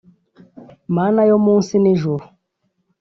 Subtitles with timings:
[0.95, 2.25] Mana yo munsi n’ijuru